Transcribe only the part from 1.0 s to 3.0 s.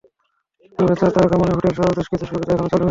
তারকা মানের হোটেলসহ বেশ কিছু সুবিধা এখনো চালু হয়নি।